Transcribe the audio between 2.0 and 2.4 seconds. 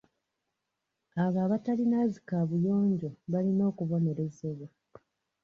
zi